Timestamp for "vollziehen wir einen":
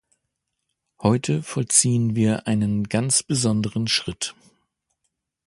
1.43-2.85